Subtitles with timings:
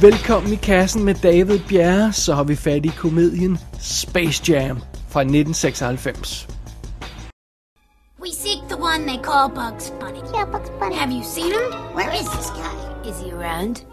[0.00, 4.78] Velkommen i kassen med David Bjerre, så har vi fat i komedien Space Jam
[5.08, 6.48] fra 1996.
[8.20, 10.20] We seek the one they call Bugs Bunny.
[10.34, 10.96] Yeah, Bugs Bunny.
[10.96, 11.72] Have you seen him?
[11.94, 13.10] Where is this guy?
[13.10, 13.84] Is he around?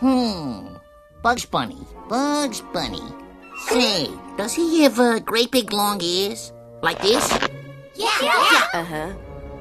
[0.00, 0.76] Hmm.
[1.22, 1.86] Bugs Bunny.
[2.08, 3.06] Bugs Bunny.
[3.68, 6.52] Say, does he have uh, great big long ears?
[6.82, 7.32] Like this?
[7.94, 8.80] Yeah, yeah.
[8.80, 9.12] Uh huh.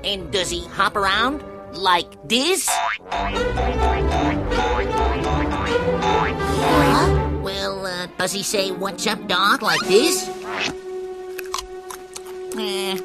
[0.04, 1.51] And does he hop around?
[1.74, 2.68] Like this?
[2.68, 3.48] Yeah.
[7.42, 9.62] Well, uh, does he say, What's up, Doc?
[9.62, 10.28] Like this?
[12.58, 12.98] Eh,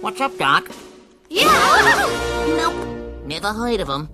[0.00, 0.70] what's up, Doc?
[1.28, 1.44] Yeah.
[2.56, 3.24] Nope.
[3.26, 4.08] Never heard of him.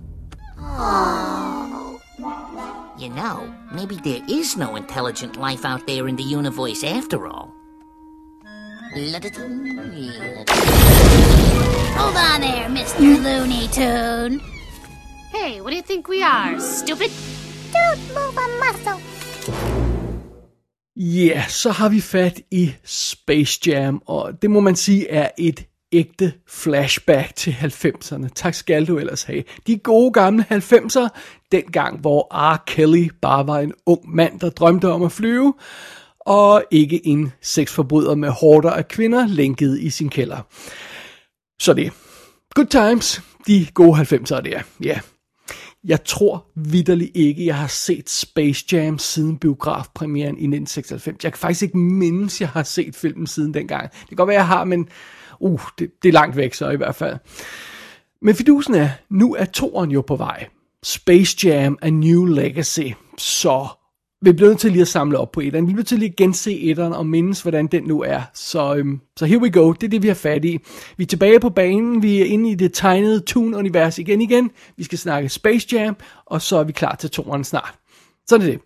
[2.97, 7.51] You know, maybe there is no intelligent life out there in the universe after all.
[12.97, 13.23] There, Mr.
[13.23, 14.41] Looney Tune.
[15.33, 16.59] Hey, what do you think we are?
[16.59, 17.11] Stupid?
[17.73, 19.01] Don't move a muscle.
[20.95, 25.29] Ja, yeah, så har vi fat i Space Jam, og det må man sige er
[25.37, 28.27] et ægte flashback til 90'erne.
[28.35, 29.43] Tak skal du ellers have.
[29.67, 31.07] De gode gamle 90'er,
[31.51, 32.63] dengang hvor R.
[32.67, 35.53] Kelly bare var en ung mand, der drømte om at flyve,
[36.19, 40.37] og ikke en sexforbryder med hårder af kvinder lænket i sin kælder.
[41.61, 41.91] Så det.
[42.55, 43.21] Good times.
[43.47, 44.61] De gode 90'ere der.
[44.81, 44.87] Ja.
[44.87, 44.99] Yeah.
[45.83, 51.23] Jeg tror vidderligt ikke, jeg har set Space Jam siden biografpremieren i 1996.
[51.23, 53.91] Jeg kan faktisk ikke mindes, jeg har set filmen siden dengang.
[53.91, 54.89] Det kan godt være, jeg har, men
[55.39, 57.17] uh, det, det er langt væk så i hvert fald.
[58.21, 60.47] Men fidusen er, nu er toren jo på vej.
[60.83, 62.87] Space Jam A New Legacy.
[63.17, 63.67] Så
[64.21, 65.67] vi bliver nødt til lige at samle op på etteren.
[65.67, 68.21] Vi bliver nødt til lige at gense etteren og mindes, hvordan den nu er.
[68.33, 69.71] Så, øhm, så here we go.
[69.73, 70.59] Det er det, vi har fat i.
[70.97, 72.03] Vi er tilbage på banen.
[72.03, 74.51] Vi er inde i det tegnede Toon-univers igen igen.
[74.77, 75.95] Vi skal snakke Space Jam,
[76.25, 77.73] og så er vi klar til toeren snart.
[78.29, 78.59] Sådan er det.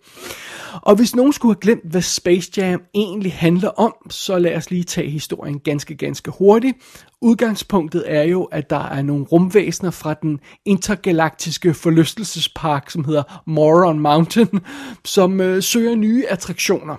[0.82, 4.70] Og hvis nogen skulle have glemt, hvad Space Jam egentlig handler om, så lad os
[4.70, 6.76] lige tage historien ganske, ganske hurtigt.
[7.20, 14.00] Udgangspunktet er jo, at der er nogle rumvæsener fra den intergalaktiske forlystelsespark, som hedder Moron
[14.00, 14.60] Mountain,
[15.04, 16.96] som øh, søger nye attraktioner.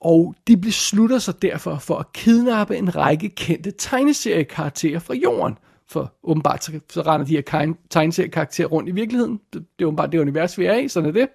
[0.00, 5.58] Og de beslutter sig derfor for at kidnappe en række kendte tegneseriekarakterer fra jorden.
[5.88, 9.40] For åbenbart så, så render de her tegneseriekarakterer rundt i virkeligheden.
[9.52, 11.28] Det, det er åbenbart det univers, vi er i, sådan er det.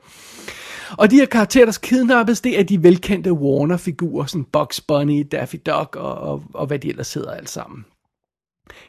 [0.92, 5.56] Og de her karakterer, der kidnappes, det er de velkendte Warner-figurer, sådan Bugs Bunny, Daffy
[5.66, 7.86] Duck og, og, og hvad de ellers hedder alt sammen.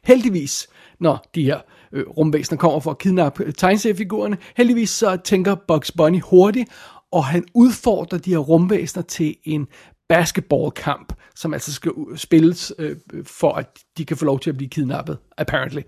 [0.05, 0.69] Heldigvis,
[1.01, 1.61] når de her
[1.93, 6.71] øh, rumvæsener kommer for at kidnappe øh, tegneseriefigurerne, heldigvis så tænker Bugs Bunny hurtigt,
[7.12, 9.67] og han udfordrer de her rumvæsener til en
[10.09, 14.71] basketballkamp, som altså skal spilles øh, for at de kan få lov til at blive
[14.71, 15.81] kidnappet, apparently.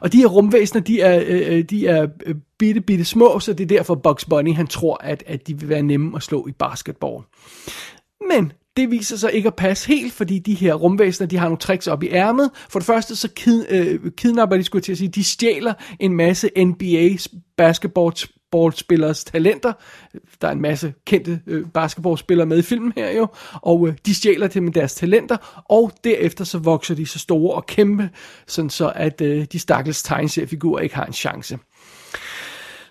[0.00, 3.52] Og de her rumvæsener, de er, øh, øh de er øh, bitte, bitte små, så
[3.52, 6.46] det er derfor Bugs Bunny, han tror, at, at de vil være nemme at slå
[6.46, 7.22] i basketball.
[8.30, 11.58] Men det viser sig ikke at passe helt, fordi de her rumvæsener, de har nogle
[11.58, 12.50] tricks op i ærmet.
[12.70, 16.14] For det første, så kid, øh, kidnapper de, skulle til at sige, de stjæler en
[16.14, 17.08] masse NBA
[17.56, 18.12] basketball
[18.50, 19.72] basketballspillers talenter.
[20.40, 24.14] Der er en masse kendte øh, basketballspillere med i filmen her jo, og øh, de
[24.14, 28.10] stjæler til med deres talenter, og derefter så vokser de så store og kæmpe,
[28.46, 31.58] sådan så at øh, de stakkels tegneseriefigurer ikke har en chance.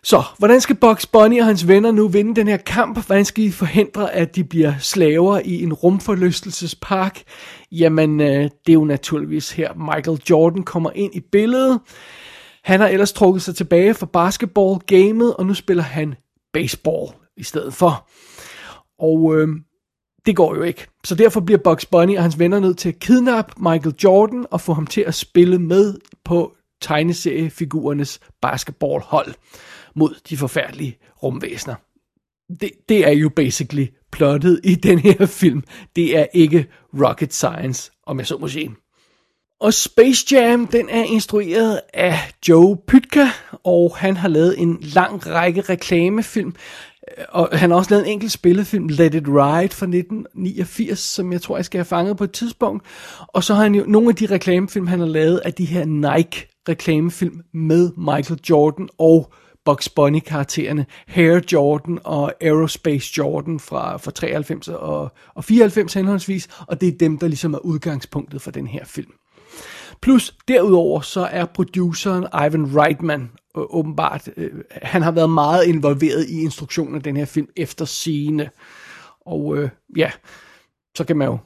[0.04, 3.06] Så, hvordan skal Bugs Bunny og hans venner nu vinde den her kamp?
[3.06, 7.22] Hvordan skal de forhindre, at de bliver slaver i en rumforlystelsespark?
[7.72, 11.80] Jamen, øh, det er jo naturligvis her, Michael Jordan kommer ind i billedet.
[12.70, 16.16] Han har ellers trukket sig tilbage fra basketball-gamet, og nu spiller han
[16.54, 17.08] baseball
[17.38, 18.10] i stedet for.
[19.00, 19.48] Og øh,
[20.26, 20.88] det går jo ikke.
[21.04, 24.62] Så derfor bliver Bugs Bunny og hans venner nødt til at kidnappe Michael Jordan og
[24.62, 25.96] få ham til at spille med
[26.26, 29.34] på tegneseriefigurernes basketballhold
[29.96, 31.76] mod de forfærdelige rumvæsener.
[32.62, 35.64] Det, det er jo basically plottet i den her film.
[35.96, 38.76] Det er ikke rocket science, om jeg så må sige.
[39.60, 43.28] Og Space Jam, den er instrueret af Joe Pytka,
[43.64, 46.54] og han har lavet en lang række reklamefilm.
[47.18, 51.34] Øh, og han har også lavet en enkelt spillefilm, Let It Ride fra 1989, som
[51.34, 52.86] jeg tror, jeg skal have fanget på et tidspunkt.
[53.28, 55.86] Og så har han jo nogle af de reklamefilm, han har lavet, af de her
[55.86, 59.34] Nike reklamefilm med Michael Jordan og
[59.66, 66.82] Bugs Bunny-karaktererne, Hair Jordan og Aerospace Jordan fra, fra 93 og, og 94 henholdsvis, og
[66.82, 69.12] det er dem, der ligesom er udgangspunktet for den her film.
[70.02, 73.22] Plus derudover så er produceren Ivan Reitman
[73.58, 77.86] øh, åbenbart, øh, han har været meget involveret i instruktionen af den her film efter
[77.86, 78.50] scene.
[79.26, 80.12] Og øh, ja,
[80.96, 81.38] så kan man jo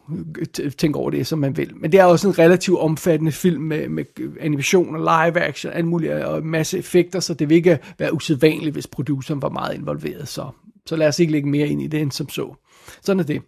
[0.62, 1.72] øh, tænke over det, som man vil.
[1.76, 5.74] Men det er også en relativt omfattende film med, med øh, animation og live action,
[5.74, 9.50] alt muligt, og en masse effekter, så det vil ikke være usædvanligt, hvis produceren var
[9.50, 10.28] meget involveret.
[10.28, 10.48] Så,
[10.86, 12.56] så lad os ikke lægge mere ind i det, end som så.
[13.02, 13.42] Sådan er det.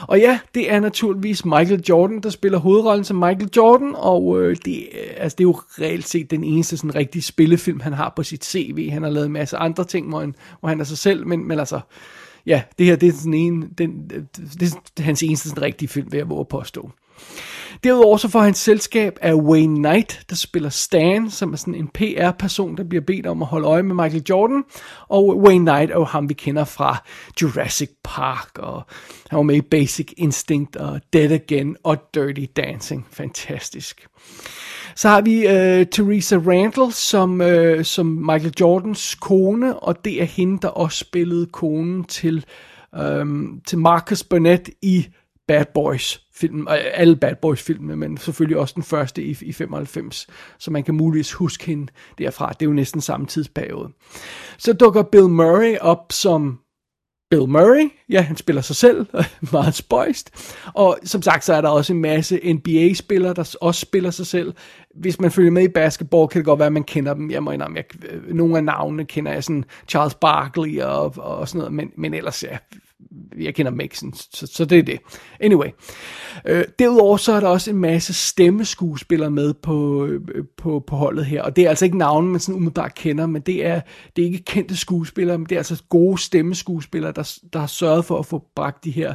[0.00, 4.56] Og ja, det er naturligvis Michael Jordan, der spiller hovedrollen som Michael Jordan, og øh,
[4.64, 8.12] det, øh, altså, det er jo reelt set den eneste sådan rigtige spillefilm, han har
[8.16, 8.90] på sit CV.
[8.90, 11.48] Han har lavet en masse andre ting, hvor han, hvor han er sig selv, men,
[11.48, 11.80] men altså,
[12.46, 14.22] ja, det her det er, sådan en, den, øh,
[14.60, 16.90] det er hans eneste sådan rigtige film, vil jeg våge at påstå.
[17.84, 21.88] Derudover så får han selskab af Wayne Knight, der spiller Stan, som er sådan en
[21.88, 24.64] PR-person, der bliver bedt om at holde øje med Michael Jordan.
[25.08, 27.04] Og Wayne Knight er jo ham, vi kender fra
[27.42, 28.82] Jurassic Park, og
[29.30, 33.06] han var med i Basic Instinct og Dead Again og Dirty Dancing.
[33.10, 34.06] Fantastisk.
[34.94, 40.26] Så har vi øh, Theresa Randall som, øh, som Michael Jordans kone, og det er
[40.26, 42.44] hende, der også spillede konen til,
[42.94, 43.26] øh,
[43.66, 45.06] til Marcus Burnett i
[45.48, 50.26] Bad Boys film, alle Bad Boys filmene, men selvfølgelig også den første i, i 95,
[50.58, 52.52] så man kan muligvis huske hende derfra.
[52.52, 53.88] Det er jo næsten samme tidsperiode.
[54.58, 56.58] Så dukker Bill Murray op som
[57.30, 59.06] Bill Murray, ja, han spiller sig selv,
[59.52, 60.54] meget spøjst.
[60.74, 64.54] Og som sagt, så er der også en masse NBA-spillere, der også spiller sig selv.
[64.94, 67.30] Hvis man følger med i basketball, kan det godt være, at man kender dem.
[67.30, 71.48] Jeg må indrømme, jeg, øh, nogle af navnene kender jeg, sådan Charles Barkley og, og
[71.48, 72.58] sådan noget, men, men ellers, ja,
[73.40, 74.98] jeg kender Maxen, så, så det er det.
[75.40, 75.68] Anyway.
[76.46, 80.20] Øh, derudover så er der også en masse stemmeskuespillere med på, øh,
[80.56, 83.42] på, på holdet her, og det er altså ikke navne, man sådan umiddelbart kender, men
[83.42, 83.80] det er,
[84.16, 88.04] det er ikke kendte skuespillere, men det er altså gode stemmeskuespillere, der, der har sørget
[88.04, 89.14] for at få bragt de her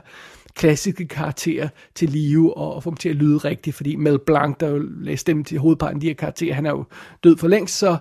[0.56, 4.56] klassiske karakterer til live og, og få dem til at lyde rigtigt, fordi Mel Blanc,
[4.60, 6.86] der jo lagde stemme til hovedparten af de her karakterer, han er jo
[7.24, 7.98] død for længst, så,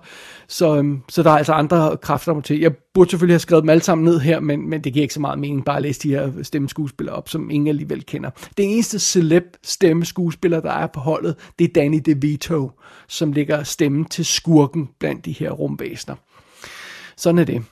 [0.49, 2.61] så, øhm, så der er altså andre kræfter til.
[2.61, 5.15] Jeg burde selvfølgelig have skrevet dem alle sammen ned her, men, men det giver ikke
[5.15, 8.31] så meget mening bare at læse de her stemmeskuespillere op, som ingen alligevel kender.
[8.57, 12.71] Det eneste celeb stemmeskuespiller, der er på holdet, det er Danny DeVito,
[13.09, 16.17] som ligger stemmen til skurken blandt de her rumvæsener.
[17.17, 17.63] Sådan er det.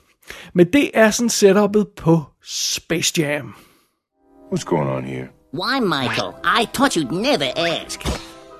[0.53, 3.55] Men det er sådan setupet på Space Jam.
[4.51, 5.31] What's going on here?
[5.51, 6.37] Why, Michael?
[6.43, 8.01] I thought you'd never ask.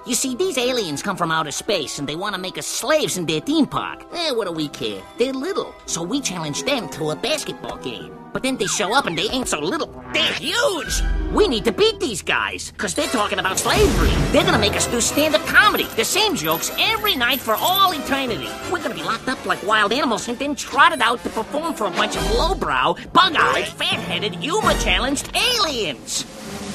[0.04, 3.18] You see, these aliens come from outer space and they want to make us slaves
[3.18, 4.04] in their theme park.
[4.14, 5.00] Eh, what do we care?
[5.20, 8.18] They're little, so we challenge them to a basketball game.
[8.34, 10.04] But then they show up and they ain't so little.
[10.12, 11.04] They're huge!
[11.32, 14.10] We need to beat these guys, because they're talking about slavery.
[14.32, 15.84] They're gonna make us do stand-up comedy.
[15.96, 18.50] The same jokes every night for all eternity.
[18.72, 21.86] We're gonna be locked up like wild animals and then trotted out to perform for
[21.86, 26.24] a bunch of lowbrow, bug-eyed, fat-headed, humor-challenged aliens.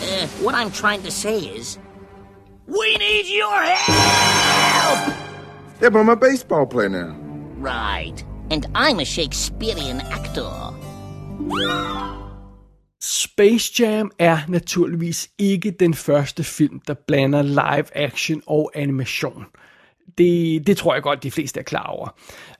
[0.00, 1.78] Uh, what I'm trying to say is...
[2.68, 5.14] We need your help!
[5.80, 7.14] Yeah, but I'm a baseball player now.
[7.58, 8.24] Right.
[8.50, 10.74] And I'm a Shakespearean actor.
[13.00, 19.44] Space Jam er naturligvis ikke den første film, der blander live action og animation.
[20.18, 22.08] Det, det tror jeg godt, de fleste er klar over.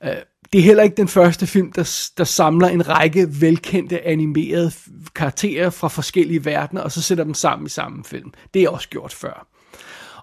[0.05, 0.11] Uh,
[0.53, 4.73] det er heller ikke den første film, der, der samler en række velkendte animerede
[5.15, 8.33] karakterer fra forskellige verdener, og så sætter dem sammen i samme film.
[8.55, 9.56] Det er også gjort før.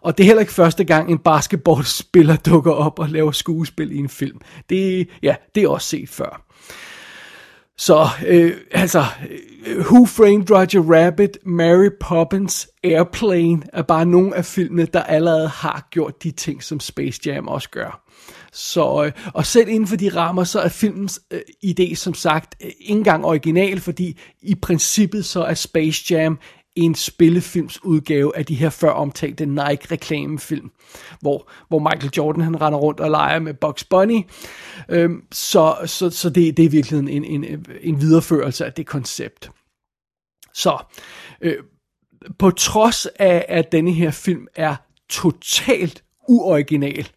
[0.04, 3.98] Og det er heller ikke første gang, en basketballspiller dukker op og laver skuespil i
[3.98, 4.42] en film.
[4.70, 6.46] Det, ja, det er også set før.
[7.78, 9.04] Så, øh, altså,
[9.68, 15.48] øh, Who Framed Roger Rabbit, Mary Poppins, Airplane er bare nogle af filmene, der allerede
[15.48, 18.04] har gjort de ting, som Space Jam også gør.
[18.54, 22.56] Så, øh, og selv inden for de rammer, så er filmens øh, idé som sagt
[22.64, 26.40] øh, ikke engang original, fordi i princippet så er Space Jam
[26.76, 30.72] en spillefilmsudgave af de her før omtalte Nike reklamefilm,
[31.20, 34.22] hvor, hvor Michael Jordan han render rundt og leger med Bugs Bunny.
[34.90, 39.52] Øhm, så så, så det, det er virkelig en, en, en videreførelse af det koncept.
[40.54, 40.84] Så
[41.42, 41.64] øh,
[42.40, 44.76] på trods af, at denne her film er
[45.10, 47.10] totalt uoriginal,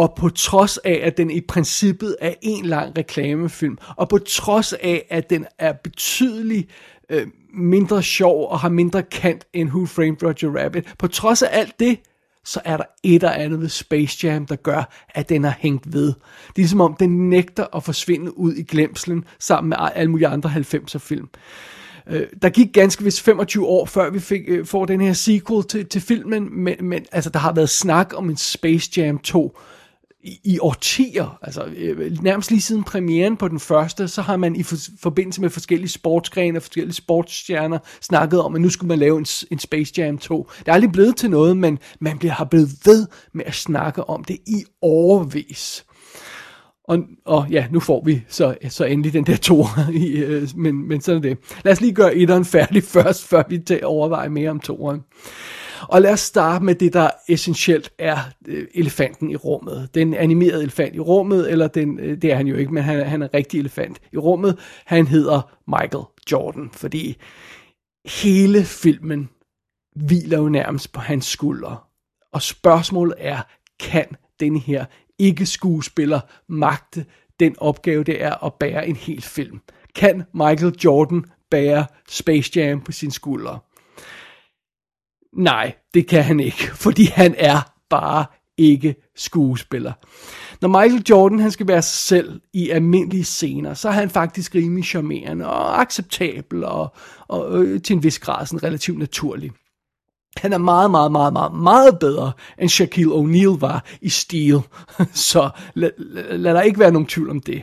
[0.00, 4.72] og på trods af, at den i princippet er en lang reklamefilm, og på trods
[4.72, 6.68] af, at den er betydelig
[7.10, 10.94] øh, mindre sjov og har mindre kant end Who Framed Roger Rabbit.
[10.98, 11.98] På trods af alt det,
[12.44, 15.92] så er der et eller andet ved Space Jam, der gør, at den har hængt
[15.92, 16.12] ved.
[16.56, 20.28] Det er som om, den nægter at forsvinde ud i glemslen sammen med alle mulige
[20.28, 21.28] andre 90'er film.
[22.06, 25.64] Øh, der gik ganske vist 25 år, før vi fik, øh, får den her sequel
[25.64, 29.58] til, til filmen, men, men altså, der har været snak om en Space Jam 2
[30.22, 34.56] i, i årtier, altså øh, nærmest lige siden premieren på den første, så har man
[34.56, 38.98] i for, forbindelse med forskellige sportsgrene og forskellige sportsstjerner snakket om, at nu skulle man
[38.98, 40.50] lave en, en Space Jam 2.
[40.58, 44.08] Det er aldrig blevet til noget, men man bliver, har blevet ved med at snakke
[44.08, 45.84] om det i overvis.
[46.84, 50.88] Og, og ja, nu får vi så, så endelig den der to, i, øh, men,
[50.88, 51.38] men sådan er det.
[51.64, 55.00] Lad os lige gøre etteren færdig først, før vi tager overveje mere om toeren.
[55.88, 59.88] Og lad os starte med det, der essentielt er øh, elefanten i rummet.
[59.94, 63.06] Den animerede elefant i rummet, eller den, øh, det er han jo ikke, men han,
[63.06, 64.58] han er en rigtig elefant i rummet.
[64.84, 67.16] Han hedder Michael Jordan, fordi
[68.06, 69.28] hele filmen
[69.96, 71.76] hviler jo nærmest på hans skuldre.
[72.32, 73.42] Og spørgsmålet er,
[73.80, 74.06] kan
[74.40, 74.84] den her
[75.18, 77.04] ikke-skuespiller magte
[77.40, 79.60] den opgave, det er at bære en hel film?
[79.94, 83.58] Kan Michael Jordan bære Space Jam på sine skuldre?
[85.36, 88.24] Nej, det kan han ikke, fordi han er bare
[88.58, 89.92] ikke skuespiller.
[90.60, 94.54] Når Michael Jordan han skal være sig selv i almindelige scener, så er han faktisk
[94.54, 96.94] rimelig charmerende og acceptabel og,
[97.28, 99.50] og og til en vis grad sådan relativt naturlig.
[100.36, 104.60] Han er meget, meget, meget, meget, meget bedre, end Shaquille O'Neal var i stil.
[105.12, 107.62] Så lad, lad, lad der ikke være nogen tvivl om det.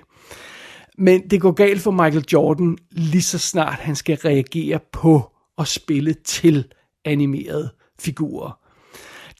[0.97, 5.67] Men det går galt for Michael Jordan lige så snart han skal reagere på og
[5.67, 6.65] spille til
[7.05, 8.59] animerede figurer.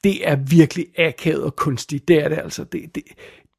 [0.04, 2.08] Det er virkelig akavet og kunstigt.
[2.08, 2.64] Det er det altså.
[2.64, 3.02] Det, det,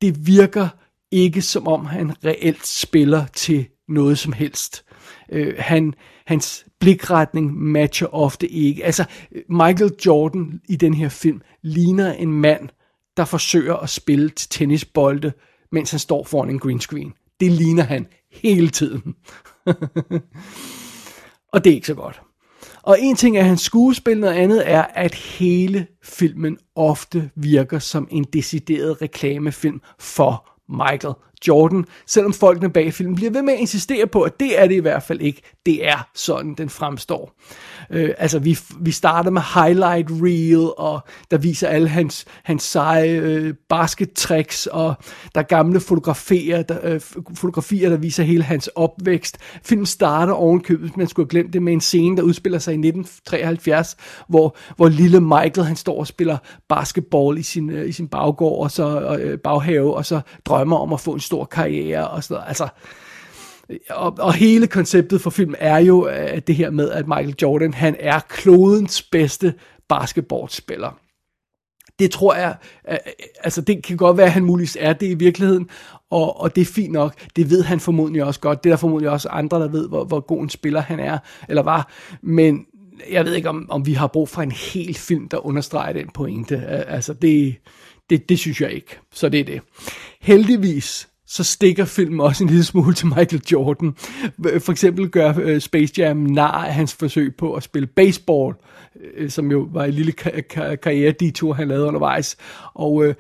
[0.02, 0.68] det virker
[1.12, 4.86] ikke som om han reelt spiller til noget som helst.
[5.32, 5.94] Øh, han,
[6.26, 8.86] hans blikretning matcher ofte ikke.
[8.86, 9.06] Altså,
[9.50, 12.70] Michael Jordan i den her film ligner en mand,
[13.18, 15.34] der forsøger at spille til tennisbolde,
[15.72, 17.14] mens han står foran en green screen.
[17.40, 19.16] Det ligner han hele tiden.
[21.54, 22.22] og det er ikke så godt.
[22.90, 28.08] Og en ting er hans skuespil, noget andet er, at hele filmen ofte virker som
[28.12, 31.14] en decideret reklamefilm for Michael
[31.48, 34.76] Jordan, selvom folkene bag filmen bliver ved med at insistere på, at det er det
[34.76, 35.42] i hvert fald ikke.
[35.66, 37.32] Det er sådan, den fremstår.
[37.92, 41.00] Øh, altså, vi, vi starter med highlight reel, og
[41.32, 44.96] der viser alle hans, hans seje øh, basket-tricks, og
[45.36, 47.02] der er gamle fotografier der, øh,
[47.36, 49.38] fotografier, der viser hele hans opvækst.
[49.64, 52.78] Filmen starter ovenkøbet, man skulle have glemt det, med en scene, der udspiller sig i
[52.78, 56.38] 1973, hvor, hvor lille Michael, han står og spiller
[56.70, 60.94] basketball i sin, øh, i sin baggård, og så øh, baghave, og så drømmer om
[60.94, 62.48] at få en stor karriere, og sådan noget.
[62.48, 62.68] Altså,
[63.90, 67.74] og, og hele konceptet for filmen er jo at det her med, at Michael Jordan,
[67.74, 69.54] han er klodens bedste
[69.90, 71.00] basketballspiller.
[72.00, 72.56] Det tror jeg,
[72.90, 75.70] øh, øh, altså det kan godt være, at han muligvis er det i virkeligheden,
[76.10, 77.14] og, og det er fint nok.
[77.36, 78.64] Det ved han formodentlig også godt.
[78.64, 81.18] Det er der formodentlig også andre, der ved, hvor, hvor god en spiller han er,
[81.50, 81.92] eller var.
[82.22, 82.66] Men
[83.12, 86.10] jeg ved ikke, om, om vi har brug for en hel film, der understreger den
[86.14, 86.66] pointe.
[86.68, 87.56] Altså det,
[88.10, 89.00] det, det synes jeg ikke.
[89.14, 89.62] Så det er det.
[90.22, 93.96] Heldigvis, så stikker filmen også en lille smule til Michael Jordan.
[94.60, 98.56] For eksempel gør øh, Space Jam nar af hans forsøg på at spille baseball,
[99.16, 100.12] øh, som jo var en lille
[100.82, 102.38] karriere-detour, han lavede undervejs.
[102.74, 103.16] Og øh,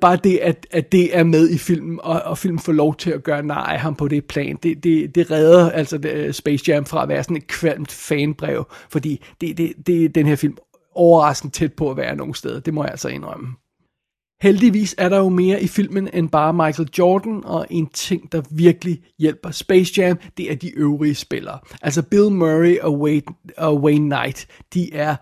[0.00, 3.10] bare det, at, at det er med i filmen, og, og filmen får lov til
[3.10, 6.64] at gøre nar af ham på det plan, det, det, det redder altså det, Space
[6.68, 10.56] Jam fra at være sådan et kvalmt fanbrev, fordi det, det, det, den her film
[10.94, 13.48] overraskende tæt på at være nogen sted, det må jeg altså indrømme.
[14.42, 18.42] Heldigvis er der jo mere i filmen end bare Michael Jordan, og en ting, der
[18.50, 21.58] virkelig hjælper Space Jam, det er de øvrige spillere.
[21.82, 23.22] Altså Bill Murray og Wayne,
[23.56, 25.16] og Wayne Knight, de er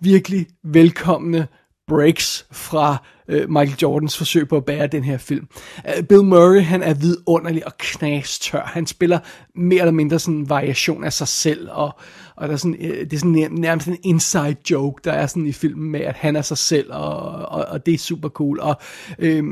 [0.00, 1.48] virkelig velkomne
[1.88, 2.96] breaks fra
[3.28, 5.48] øh, Michael Jordans forsøg på at bære den her film.
[5.88, 8.62] Øh, Bill Murray, han er vidunderlig og knastør.
[8.62, 9.18] Han spiller
[9.54, 11.98] mere eller mindre sådan en variation af sig selv, og,
[12.36, 15.46] og der er sådan, øh, det er sådan nærmest en inside joke, der er sådan
[15.46, 18.60] i filmen med, at han er sig selv, og, og, og det er super cool.
[18.60, 18.76] Og
[19.18, 19.44] øh,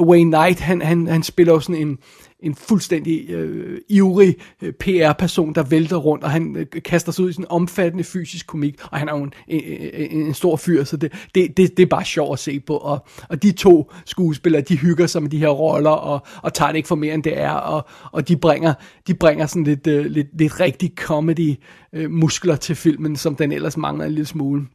[0.00, 1.98] Wayne Knight, han, han, han spiller jo sådan en,
[2.40, 7.30] en fuldstændig øh, ivrig øh, PR-person, der vælter rundt, og han øh, kaster sig ud
[7.30, 10.84] i sådan en omfattende fysisk komik, og han er jo en, en, en stor fyr,
[10.84, 13.92] så det, det, det, det er bare sjovt at se på, og, og de to
[14.04, 17.14] skuespillere, de hygger sig med de her roller, og, og tager det ikke for mere
[17.14, 18.74] end det er, og, og de bringer,
[19.06, 21.54] de bringer sådan lidt, øh, lidt, lidt rigtig comedy
[21.92, 24.66] øh, til filmen, som den ellers mangler en lille smule.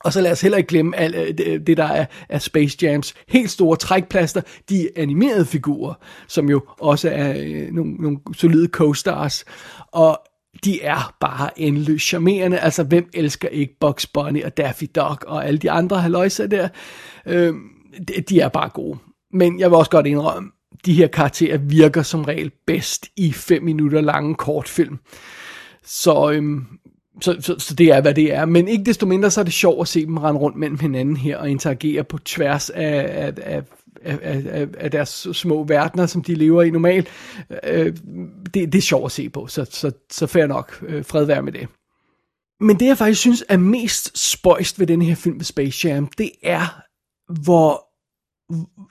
[0.00, 2.78] Og så lad os heller ikke glemme alt øh, øh, det, der er, er Space
[2.82, 5.94] Jams helt store trækplaster, de animerede figurer,
[6.28, 9.44] som jo også er øh, nogle, nogle solide co-stars.
[9.92, 10.20] Og
[10.64, 12.58] de er bare endeløst charmerende.
[12.58, 16.68] Altså, hvem elsker ikke Bugs Bunny og Daffy Duck og alle de andre haløjser der?
[17.26, 17.54] Øh,
[18.08, 18.98] de, de er bare gode.
[19.32, 20.50] Men jeg vil også godt indrømme,
[20.86, 24.98] de her karakterer virker som regel bedst i 5 minutter lange kortfilm.
[25.84, 26.66] Så øhm,
[27.20, 28.44] så, så, så det er, hvad det er.
[28.44, 31.16] Men ikke desto mindre, så er det sjovt at se dem rende rundt mellem hinanden
[31.16, 33.62] her og interagere på tværs af, af, af
[34.04, 37.08] af, af, af deres små verdener, som de lever i normalt.
[37.64, 37.96] Øh,
[38.54, 40.84] det, det er sjovt at se på, så, så, så fair nok.
[40.86, 41.68] Øh, fred være med det.
[42.60, 46.06] Men det, jeg faktisk synes er mest spøjst ved den her film med Space Jam,
[46.06, 46.82] det er,
[47.40, 47.86] hvor,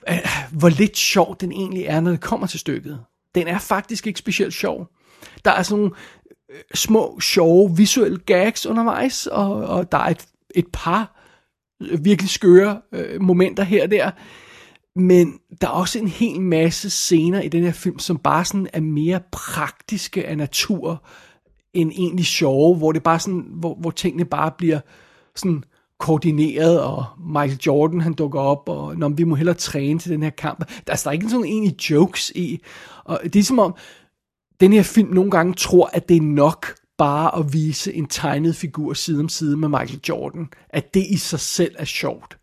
[0.08, 3.00] øh, hvor lidt sjov den egentlig er, når det kommer til stykket.
[3.34, 4.88] Den er faktisk ikke specielt sjov.
[5.44, 5.94] Der er sådan nogle
[6.50, 11.20] Øh, små, sjove, visuelle gags undervejs, og, og der er et, et par
[11.82, 14.10] øh, virkelig skøre øh, momenter her og der.
[14.96, 18.68] Men der er også en hel masse scener i den her film, som bare sådan
[18.72, 21.04] er mere praktiske af natur,
[21.74, 24.80] end egentlig sjove, hvor det bare sådan, hvor, hvor tingene bare bliver
[25.36, 25.64] sådan
[25.98, 30.22] koordineret, og Michael Jordan han dukker op, og når vi må hellere træne til den
[30.22, 30.58] her kamp.
[30.58, 32.62] Der er, der er ikke sådan egentlig jokes i,
[33.04, 33.74] og det er som om,
[34.60, 38.56] den her film nogle gange tror, at det er nok bare at vise en tegnet
[38.56, 42.38] figur side om side med Michael Jordan, at det i sig selv er sjovt.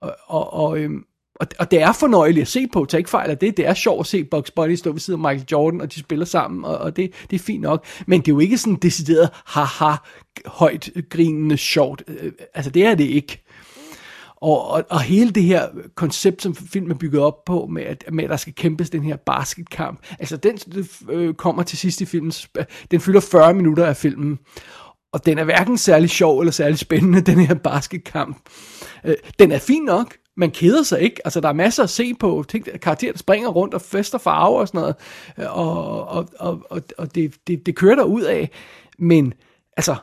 [0.00, 3.30] Og, og, og, øhm, og, og det er fornøjeligt at se på, tag ikke fejl
[3.30, 5.80] af det, det er sjovt at se Bugs Bunny stå ved siden af Michael Jordan,
[5.80, 8.38] og de spiller sammen, og, og det, det er fint nok, men det er jo
[8.38, 9.96] ikke sådan decideret haha,
[10.46, 13.45] højt grinende sjovt, øh, altså det er det ikke.
[14.46, 18.04] Og, og, og hele det her koncept, som filmen er bygget op på, med at,
[18.12, 20.58] med at der skal kæmpes den her basketkamp, altså den
[21.10, 22.32] øh, kommer til sidst i filmen,
[22.90, 24.38] den fylder 40 minutter af filmen,
[25.12, 28.36] og den er hverken særlig sjov eller særlig spændende, den her basketkamp.
[29.04, 31.20] Øh, den er fin nok, man keder sig ikke.
[31.24, 32.44] Altså, der er masser at se på.
[32.48, 34.94] Tænk, karakterer, der springer rundt og fester farver og sådan noget.
[35.50, 38.50] Og, og, og, og, og det, det, det kører der ud af.
[38.98, 39.34] Men,
[39.76, 39.96] altså,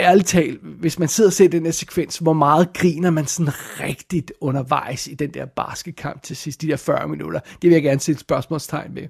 [0.00, 3.52] ærligt talt, hvis man sidder og ser den her sekvens, hvor meget griner man sådan
[3.80, 7.40] rigtigt undervejs i den der basketkamp til sidst, de der 40 minutter.
[7.40, 9.02] Det vil jeg gerne sætte spørgsmålstegn ved.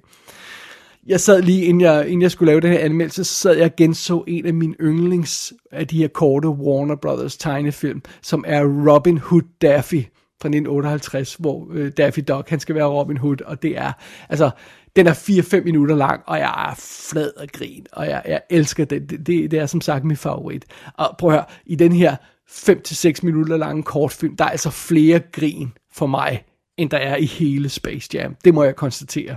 [1.07, 3.65] Jeg sad lige, inden jeg, inden jeg skulle lave den her anmeldelse, så sad jeg
[3.65, 8.63] og genså en af mine yndlings af de her korte Warner Brothers tegnefilm, som er
[8.63, 10.03] Robin Hood Daffy
[10.41, 13.91] fra 1958, hvor øh, Daffy Duck, han skal være Robin Hood, og det er,
[14.29, 14.49] altså,
[14.95, 18.85] den er 4-5 minutter lang, og jeg er flad af grin, og jeg, jeg elsker
[18.85, 19.09] det.
[19.09, 19.51] Det, det.
[19.51, 20.65] det er som sagt min favorit.
[20.97, 22.15] Og prøv at høre, i den her
[22.49, 26.43] 5-6 minutter lange kortfilm, der er altså flere grin for mig,
[26.77, 28.35] end der er i hele Space Jam.
[28.45, 29.35] Det må jeg konstatere.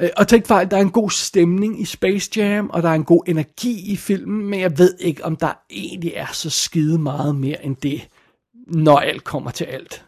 [0.00, 2.94] Øh, og tænk fejl, der er en god stemning i Space Jam, og der er
[2.94, 6.98] en god energi i filmen, men jeg ved ikke, om der egentlig er så skide
[6.98, 8.08] meget mere end det,
[8.66, 10.04] når alt kommer til alt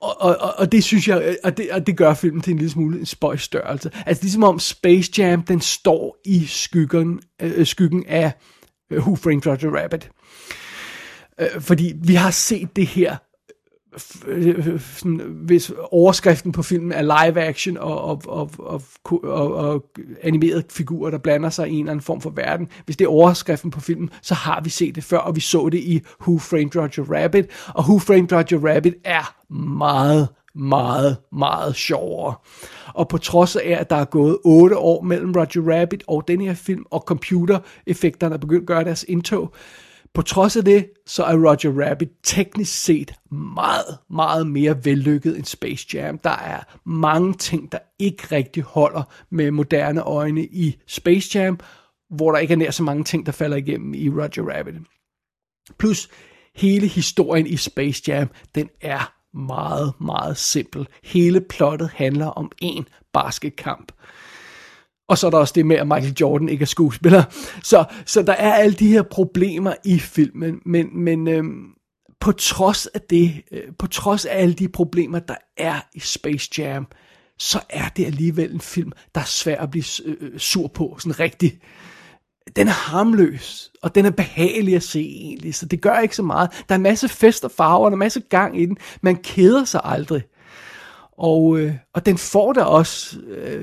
[0.00, 2.70] og, og, og det synes jeg, og det, og det gør filmen til en lille
[2.70, 3.90] smule en spøjs størrelse.
[4.06, 8.32] Altså ligesom om Space Jam, den står i skyggen, øh, skyggen af
[8.90, 10.10] øh, Who Framed Roger Rabbit.
[11.40, 13.16] Øh, fordi vi har set det her
[14.26, 18.82] øh, sådan, hvis overskriften på filmen er live action og, og, og, og,
[19.22, 19.84] og, og
[20.22, 22.68] animerede figurer, der blander sig i en eller anden form for verden.
[22.84, 25.68] Hvis det er overskriften på filmen, så har vi set det før, og vi så
[25.68, 27.46] det i Who Framed Roger Rabbit.
[27.74, 32.34] Og Who Framed Roger Rabbit er meget, meget, meget sjovere.
[32.94, 36.40] Og på trods af, at der er gået 8 år mellem Roger Rabbit og den
[36.40, 39.54] her film, og computereffekterne er begyndt at gøre deres indtog,
[40.14, 45.44] på trods af det, så er Roger Rabbit teknisk set meget, meget mere vellykket end
[45.44, 46.18] Space Jam.
[46.18, 51.60] Der er mange ting, der ikke rigtig holder med moderne øjne i Space Jam,
[52.10, 54.74] hvor der ikke er nær så mange ting, der falder igennem i Roger Rabbit.
[55.78, 56.08] Plus,
[56.54, 60.86] hele historien i Space Jam, den er meget, meget simpel.
[61.04, 63.92] Hele plottet handler om én basketkamp.
[65.08, 67.22] Og så er der også det med, at Michael Jordan ikke er skuespiller.
[67.62, 71.76] Så, så der er alle de her problemer i filmen, men, men øhm,
[72.20, 76.50] på trods af det, øh, på trods af alle de problemer, der er i Space
[76.58, 76.86] Jam,
[77.38, 80.96] så er det alligevel en film, der er svær at blive øh, øh, sur på,
[80.98, 81.60] sådan rigtig.
[82.56, 86.22] Den er harmløs, og den er behagelig at se egentlig, så det gør ikke så
[86.22, 86.50] meget.
[86.68, 88.76] Der er en masse fest og farver, der er masse gang i den.
[89.00, 90.22] Man keder sig aldrig.
[91.18, 93.62] Og, øh, og den får da også, øh,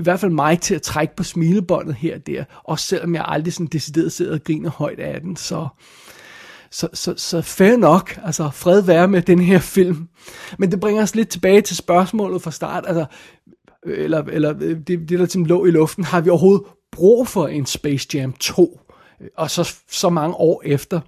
[0.00, 2.44] i hvert fald mig, til at trække på smilebåndet her og der.
[2.64, 5.36] Også selvom jeg aldrig sådan decideret sidder og griner højt af den.
[5.36, 5.68] Så,
[6.70, 10.08] så, så, så fair nok, altså fred være med den her film.
[10.58, 12.84] Men det bringer os lidt tilbage til spørgsmålet fra start.
[12.86, 13.06] Altså,
[13.86, 17.28] øh, eller, eller øh, det, det der ligesom lå i luften, har vi overhovedet brug
[17.28, 18.80] for en Space Jam 2?
[19.20, 21.00] Øh, og så, så mange år efter.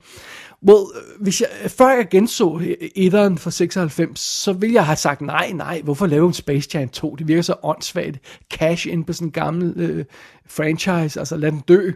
[0.68, 2.61] Well, øh, hvis jeg, øh, før jeg genså
[2.94, 6.88] etteren fra 96, så ville jeg have sagt, nej, nej, hvorfor lave en Space Jam
[6.88, 7.16] 2?
[7.16, 8.18] Det virker så åndssvagt.
[8.51, 10.05] Cash ind på sådan en gammel øh,
[10.46, 11.90] franchise, altså lad den dø.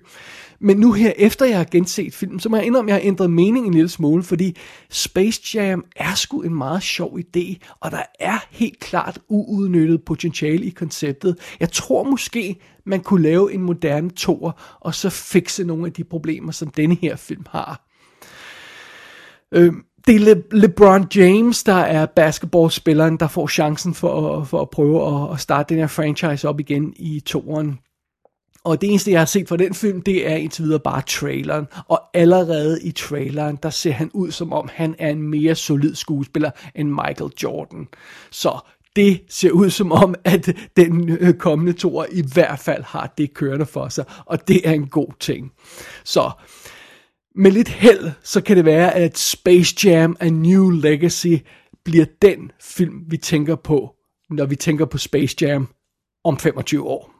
[0.60, 3.08] Men nu her, efter jeg har genset filmen, så må jeg indrømme, at jeg har
[3.08, 4.56] ændret mening en lille smule, fordi
[4.90, 10.64] Space Jam er sgu en meget sjov idé, og der er helt klart uudnyttet potentiale
[10.64, 11.38] i konceptet.
[11.60, 16.04] Jeg tror måske, man kunne lave en moderne toer, og så fikse nogle af de
[16.04, 17.85] problemer, som denne her film har.
[19.54, 19.72] Øh,
[20.06, 24.70] det er Le- LeBron James, der er basketballspilleren, der får chancen for, at- for at
[24.70, 27.78] prøve at, at starte den her franchise op igen i toeren.
[28.64, 31.66] Og det eneste, jeg har set fra den film, det er indtil videre bare traileren.
[31.88, 35.94] Og allerede i traileren, der ser han ud som om, han er en mere solid
[35.94, 37.88] skuespiller end Michael Jordan.
[38.30, 38.58] Så
[38.96, 43.34] det ser ud som om, at den øh, kommende toer i hvert fald har det
[43.34, 44.04] kørende for sig.
[44.26, 45.52] Og det er en god ting.
[46.04, 46.30] Så
[47.36, 51.36] med lidt held, så kan det være, at Space Jam A New Legacy
[51.84, 53.94] bliver den film, vi tænker på,
[54.30, 55.68] når vi tænker på Space Jam
[56.24, 57.12] om 25 år.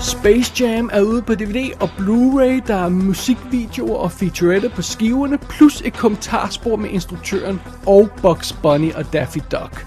[0.00, 2.66] Space Jam er ude på DVD og Blu-ray.
[2.66, 8.92] Der er musikvideoer og featurette på skiverne, plus et kommentarspor med instruktøren og Bugs Bunny
[8.92, 9.86] og Daffy Duck.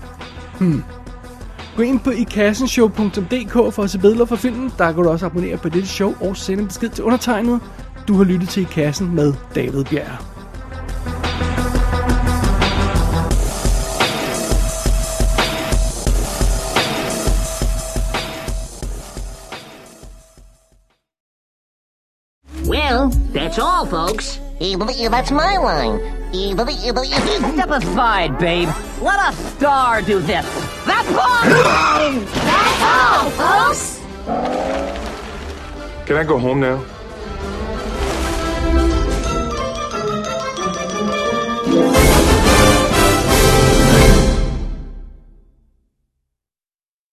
[0.59, 0.96] Hmm.
[1.77, 4.71] Gå ind på ikassenshow.dk for at se billeder fra filmen.
[4.77, 7.61] Der kan du også abonnere på dette show og sende en besked til undertegnet.
[8.07, 10.17] Du har lyttet til I Kassen med David Bjerg.
[22.69, 24.39] Well, that's all, folks.
[24.59, 26.16] That's my line.
[27.53, 28.69] Step aside, babe.
[29.01, 30.45] Let a star do this.
[30.85, 31.43] That's all!
[32.49, 34.01] That's all, folks!
[36.05, 36.83] Can I go home now?